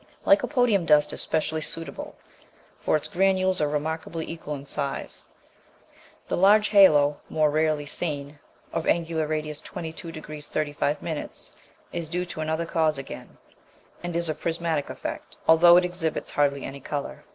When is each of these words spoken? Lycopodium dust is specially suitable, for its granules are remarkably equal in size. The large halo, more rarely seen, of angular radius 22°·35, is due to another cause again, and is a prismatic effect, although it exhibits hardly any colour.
Lycopodium 0.25 0.87
dust 0.87 1.13
is 1.13 1.21
specially 1.21 1.61
suitable, 1.61 2.15
for 2.79 2.95
its 2.95 3.07
granules 3.07 3.61
are 3.61 3.69
remarkably 3.69 4.27
equal 4.27 4.55
in 4.55 4.65
size. 4.65 5.29
The 6.27 6.35
large 6.35 6.69
halo, 6.69 7.21
more 7.29 7.51
rarely 7.51 7.85
seen, 7.85 8.39
of 8.73 8.87
angular 8.87 9.27
radius 9.27 9.61
22°·35, 9.61 11.49
is 11.93 12.09
due 12.09 12.25
to 12.25 12.41
another 12.41 12.65
cause 12.65 12.97
again, 12.97 13.37
and 14.01 14.15
is 14.15 14.27
a 14.27 14.33
prismatic 14.33 14.89
effect, 14.89 15.37
although 15.47 15.77
it 15.77 15.85
exhibits 15.85 16.31
hardly 16.31 16.65
any 16.65 16.79
colour. 16.79 17.23